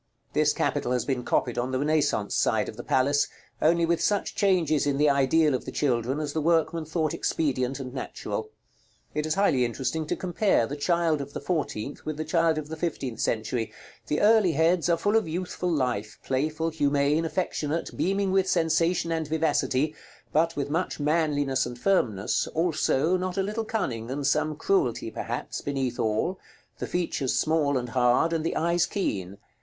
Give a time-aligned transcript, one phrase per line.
[0.33, 3.27] This capital has been copied on the Renaissance side of the palace,
[3.61, 7.79] only with such changes in the ideal of the children as the workman thought expedient
[7.79, 8.49] and natural.
[9.13, 12.67] It is highly interesting to compare the child of the fourteenth with the child of
[12.67, 13.71] the fifteenth century.
[14.07, 19.27] The early heads are full of youthful life, playful, humane, affectionate, beaming with sensation and
[19.27, 19.93] vivacity,
[20.33, 25.61] but with much manliness and firmness, also, not a little cunning, and some cruelty perhaps,
[25.61, 26.39] beneath all;
[26.79, 29.37] the features small and hard, and the eyes keen.